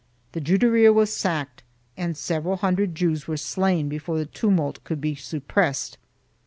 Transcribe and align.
The 0.31 0.41
Juderia 0.41 0.91
was 0.91 1.13
sacked 1.13 1.61
and 1.95 2.17
several 2.17 2.55
hundred 2.55 2.95
Jews 2.95 3.27
were 3.27 3.37
slain 3.37 3.87
before 3.87 4.17
the 4.17 4.25
tumult 4.25 4.83
could 4.83 4.99
be 4.99 5.13
suppressed. 5.13 5.99